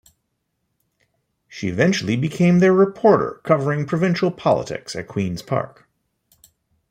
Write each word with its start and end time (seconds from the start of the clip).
She 1.47 1.67
eventually 1.67 2.15
became 2.15 2.57
their 2.57 2.73
reporter 2.73 3.39
covering 3.43 3.85
provincial 3.85 4.31
politics 4.31 4.95
at 4.95 5.07
Queen's 5.07 5.43
Park. 5.43 5.87